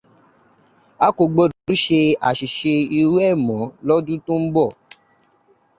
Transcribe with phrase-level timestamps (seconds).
[1.05, 1.99] A kò gbọdọ̀ tún ṣe
[2.29, 4.69] àṣìṣe irú ẹ̀ mọ́ lọ́dún tó ń bọ̀.